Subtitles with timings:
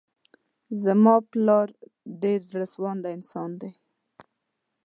[0.83, 1.67] زما پلار
[2.21, 3.71] ډير زړه سوانده انسان دی.